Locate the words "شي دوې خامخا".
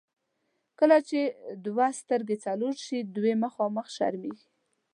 2.85-3.91